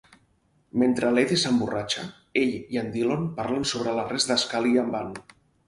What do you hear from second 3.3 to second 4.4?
parlen sobre l'arrest